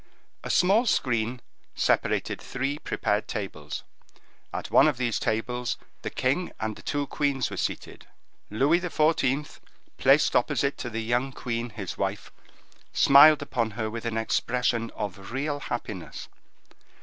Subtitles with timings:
[0.43, 1.41] A small screen
[1.75, 3.83] separated three prepared tables.
[4.51, 8.07] At one of these tables the king and the two queens were seated.
[8.49, 9.59] Louis XIV.,
[9.99, 12.31] placed opposite to the young queen, his wife,
[12.91, 16.27] smiled upon her with an expression of real happiness.